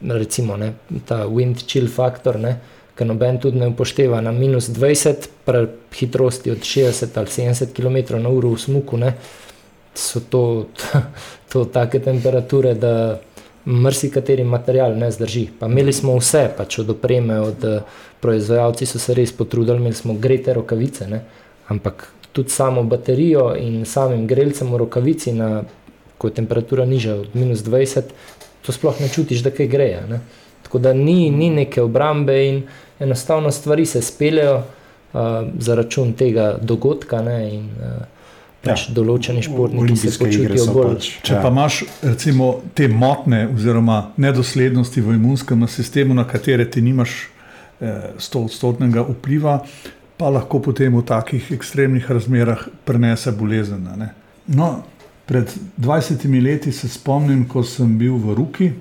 [0.07, 0.71] recimo, ne,
[1.03, 2.39] ta wind chill faktor,
[2.95, 5.67] ki noben tudi ne upošteva na minus 20, pri
[5.99, 9.13] hitrosti od 60 ali 70 km/h v smuku, ne,
[9.91, 11.03] so to, to,
[11.51, 13.19] to take temperature, da
[13.69, 15.47] marsikateri material ne zdrži.
[15.59, 17.81] Pa imeli smo vse, pač od opreme, od uh,
[18.19, 21.21] proizvajalci so se res potrudili, imeli smo grete rokavice, ne?
[21.69, 25.63] ampak tudi samo baterijo in samim grelcem v rokavici, na,
[26.17, 28.13] ko je temperatura nižja od minus 20,
[28.65, 30.01] to sploh ne čutiš, da kaj greje.
[30.09, 30.19] Ne?
[30.65, 32.63] Tako da ni, ni neke obrambe in
[32.99, 35.21] enostavno stvari se speljejo uh,
[35.59, 37.21] za račun tega dogodka.
[37.21, 37.53] Ne?
[37.53, 38.18] In, uh,
[38.63, 38.95] pač ja.
[38.97, 40.93] določeni športniki se počutijo bolj.
[40.95, 41.41] Pač, če ja.
[41.43, 47.15] pa imaš recimo, te motne oziroma nedoslednosti v imunskem sistemu, na katere ti nimaš
[47.79, 49.61] eh, stotnega vpliva,
[50.19, 53.87] pa lahko potem v takih ekstremnih razmerah prenese bolezen.
[54.51, 54.69] No,
[55.29, 55.47] pred
[55.79, 58.71] 20 leti se spomnim, ko sem bil v Ruki,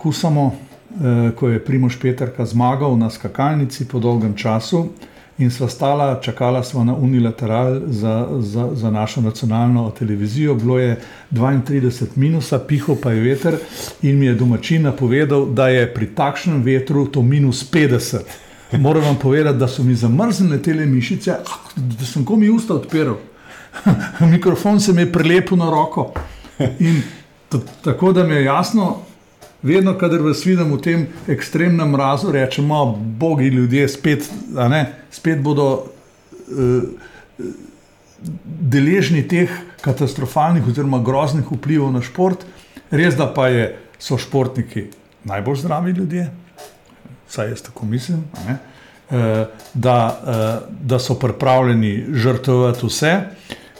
[0.00, 4.88] Kusamo, eh, ko je Primoš Petrka zmagal na skakalnici po dolgem času.
[5.38, 10.54] In sva stala, čakala sva na unilateral za, za, za našo nacionalno televizijo.
[10.54, 13.58] Bilo je 32 minusa, piho pa je veter
[14.02, 18.16] in mi je domačin napovedal, da je pri takšnem vetru to minus 50.
[18.72, 21.34] Moram vam povedati, da so mi zamrznile te mišice,
[21.76, 23.16] da sem komi usta odpiral.
[24.32, 26.12] Mikrofon se mi je prilepil na roko.
[26.78, 27.02] In
[27.84, 28.96] tako da mi je jasno,
[29.62, 32.84] vedno, kadar vas vidim v tem ekstremnem mrazu, rečemo,
[33.18, 36.82] bogi ljudje, spet, ne, spet bodo uh,
[38.44, 39.50] deležni teh
[39.84, 42.44] katastrofalnih oziroma groznih vplivov na šport.
[42.90, 44.90] Res da pa je, so športniki
[45.24, 46.26] najbolj zdravi ljudje,
[47.28, 48.24] vsaj jaz tako mislim.
[48.46, 48.58] Ne,
[49.10, 53.14] uh, da, uh, da so pripravljeni žrtvovati vse.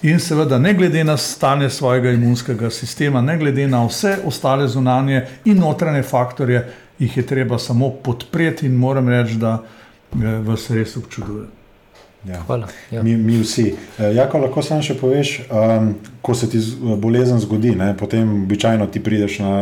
[0.03, 5.27] In seveda, ne glede na stanje svojega imunskega sistema, ne glede na vse ostale zunanje
[5.45, 6.67] in notranje faktorje,
[6.99, 9.63] jih je treba samo podpreti in moram reči, da
[10.45, 11.49] vas res občudujem.
[12.29, 12.43] Ja.
[12.47, 12.67] Hvala.
[12.91, 13.03] Ja.
[13.03, 13.75] Mi, mi vsi.
[13.99, 18.87] E, jako lahko samo še poveš, um, ko se ti bolezen zgodi, ne, potem običajno
[18.91, 19.53] ti prideš na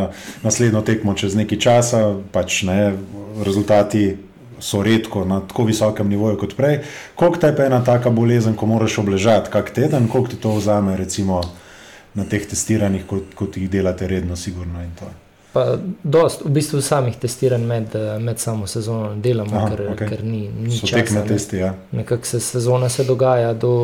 [0.42, 2.00] naslednjo tekmo čez nekaj časa,
[2.32, 2.94] pač ne,
[3.44, 4.14] rezultati
[4.64, 6.78] so redko na tako visokem nivoju kot prej.
[7.14, 10.96] Koliko te je ena taka bolezen, ko moraš obležati, kak teden, koliko ti to vzame,
[10.96, 11.42] recimo
[12.14, 15.10] na teh testiranjih, kot, kot jih delate redno, sigurno in to.
[15.52, 20.08] Pa, dost, v bistvu samih testiranj med, med samo sezono delamo, Aha, ker, okay.
[20.08, 20.96] ker ni, ni časa.
[20.96, 21.74] Tekme testi, ja.
[21.92, 23.74] Nekako se sezona se dogaja do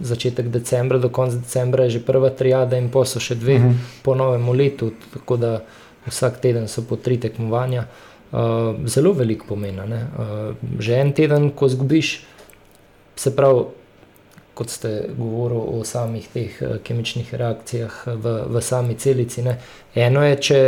[0.00, 3.60] začetka decembra, do konca decembra je že prva trijada in pa so še dve uh
[3.60, 3.70] mhm.
[3.70, 4.02] -huh.
[4.02, 5.60] po novem letu, tako da
[6.06, 7.80] vsak teden so po tri tekmovanja.
[7.80, 9.80] Uh, uh, zelo veliko pomeni.
[9.80, 12.20] Uh, že en teden, ko zgubiš,
[13.16, 13.64] se pravi,
[14.54, 19.42] kot ste govorili o samih teh uh, kemičnih reakcijah v, v sami celici.
[19.42, 19.58] Ne?
[19.94, 20.60] Eno je, če.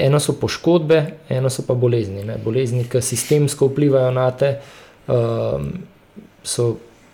[0.00, 2.22] Eno so poškodbe, eno so pa bolezni.
[2.24, 2.38] Ne?
[2.40, 4.54] Bolezni, ki sistemsko vplivajo na te,
[5.12, 5.66] um,
[6.40, 6.70] so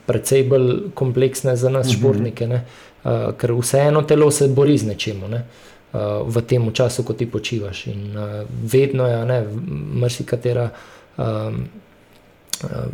[0.06, 1.96] precej bolj kompleksne za nas, mhm.
[1.96, 5.26] športnike, uh, ker vseeno telo se bori z nečim.
[5.26, 5.42] Ne?
[5.42, 5.77] Uh, uh,
[6.26, 7.86] v tem času, ko ti počivaš.
[7.86, 9.38] In uh, vedno je, ne,
[10.00, 10.68] marsikatera
[11.16, 11.64] um,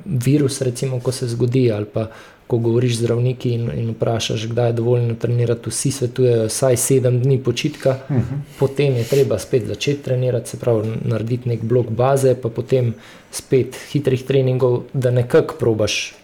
[0.05, 2.09] virus, recimo, ko se zgodi, ali pa
[2.47, 7.21] ko govoriš z zdravniki in, in vprašaš, kdaj je dovoljeno trenirati, vsi svetujejo vsaj sedem
[7.23, 8.21] dni počitka, uh mhm.
[8.21, 8.59] -huh.
[8.59, 12.95] potem je treba spet začeti trenirati, se pravi, narediti nek blok baze, pa potem
[13.31, 16.15] spet hitrih treningov, da nekako probaš.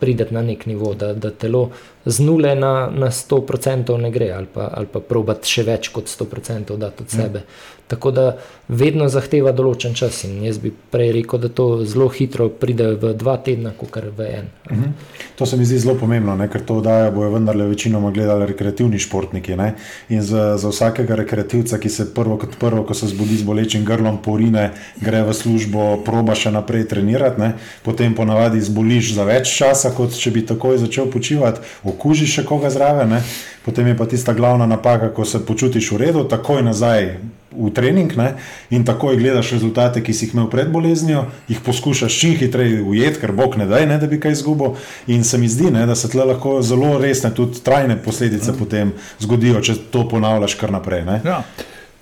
[0.00, 1.70] Prideti na nek nivo, da, da telo
[2.04, 6.10] z nule na, na 100% ne gre, ali pa, ali pa probati še več kot
[6.10, 7.22] 100% dati od ja.
[7.22, 7.38] sebe.
[7.38, 7.74] Mm.
[7.86, 8.22] Tako da
[8.68, 10.22] vedno zahteva določen čas.
[10.24, 14.06] In jaz bi prej rekel, da to zelo hitro pride v dva tedna, kot kar
[14.08, 14.46] v en.
[14.70, 14.92] Mm -hmm.
[15.36, 16.48] To se mi zdi zelo pomembno, ne?
[16.48, 19.56] ker to oddaja bojo vendarle večinoma gledali rekreativni športniki.
[19.56, 19.74] Ne?
[20.08, 23.84] In za, za vsakega rekreativca, ki se prvo kot prvo, ko se zbudi z bolečim
[23.84, 27.52] grlom, porine, gre v službo, proba še naprej trenirati, ne?
[27.82, 31.60] potem ponavadi zboliš za več časa, kot če bi takoj začel počivati,
[31.94, 33.16] okužiš še koga zraven.
[33.16, 33.22] Ne?
[33.64, 37.14] Potem je pa tista glavna napaka, ko se počutiš v redu, takoj nazaj
[37.54, 38.34] v trening ne?
[38.74, 43.20] in takoj gledaš rezultate, ki si jih imel pred boleznijo, jih poskušaš čim hitreje ujeti,
[43.22, 44.74] ker bog ne daj, ne, da bi kaj izgubil.
[45.06, 48.58] In se mi zdi, ne, da se tle lahko zelo resne, tudi trajne posledice mm.
[48.58, 51.06] potem zgodijo, če to ponavljaš kar naprej.
[51.24, 51.42] Ja,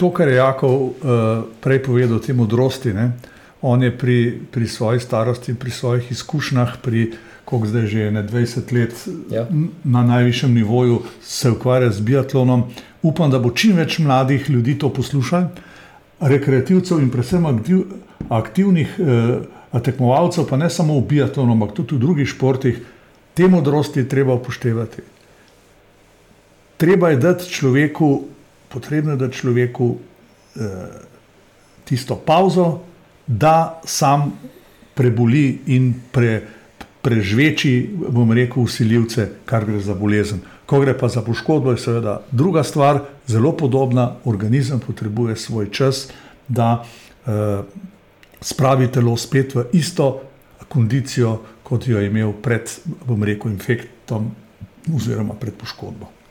[0.01, 3.13] to, kar je Jakov uh, prej povedal, te modrosti, ne?
[3.63, 7.13] on je pri, pri svoji starosti, pri svojih izkušnjah, pri
[7.53, 9.47] koliko zdaj že ne 20 let ja.
[9.85, 12.65] na najvišjem nivoju se ukvarja z biatlonom.
[13.03, 15.51] Upam, da bo čim več mladih ljudi to poslušalo,
[16.21, 17.83] rekreativcev in predvsem aktiv,
[18.33, 22.79] aktivnih eh, tekmovalcev, pa ne samo v biatlonu, ampak tudi v drugih športih,
[23.35, 25.05] te modrosti je treba upoštevati.
[26.81, 28.11] Treba je dati človeku,
[28.73, 30.89] potrebno je dati človeku eh,
[31.85, 32.81] tisto pauzo,
[33.27, 34.33] da sam
[34.95, 36.62] preboli in preboli
[37.03, 40.43] prežveči, bom rekel, usiljivce, kar gre za bolezen.
[40.67, 44.13] Ko gre pa za poškodbo, je seveda druga stvar, zelo podobna.
[44.25, 46.09] Organizem potrebuje svoj čas,
[46.49, 46.85] da
[47.27, 47.63] eh,
[48.41, 50.23] spravi telo spet v isto
[50.69, 52.71] kondicijo, kot jo je imel pred,
[53.07, 54.31] bom rekel, infektom
[54.95, 56.22] oziroma pred poškodbo.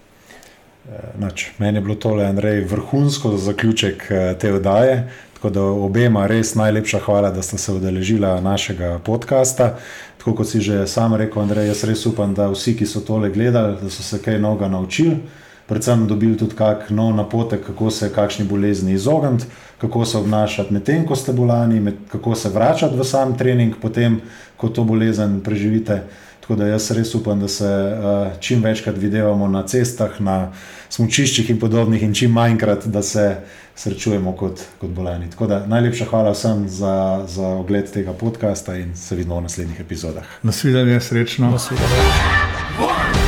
[1.17, 5.09] Nač, meni je bilo tole, Andrej, vrhunsko za zaključek eh, te oddaje.
[5.33, 9.75] Tako da obema res najlepša hvala, da ste se udeležili našega podcasta.
[10.17, 13.29] Tako kot si že sam rekel, Andrej, jaz res upam, da vsi, ki so tole
[13.29, 15.19] gledali, da so se kaj novega naučili,
[15.67, 19.45] predvsem dobili tudi kak nov napotek, kako se kakšni bolezni izogniti,
[19.77, 24.21] kako se obnašati medtem, ko ste bolani, med, kako se vračati v sam trening, potem,
[24.57, 26.01] ko to bolezen preživite.
[26.41, 30.51] Tako da jaz res upam, da se uh, čim večkrat videvamo na cestah, na
[30.89, 33.35] smočiščih in podobnih, in čim manjkrat, da se
[33.75, 35.29] srečujemo kot, kot bolani.
[35.31, 39.79] Tako da najlepša hvala vsem za, za ogled tega podcasta in se vidimo v naslednjih
[39.79, 40.25] epizodah.
[40.43, 41.51] Nasvidenje, srečno.
[41.51, 43.20] Nasvidenje.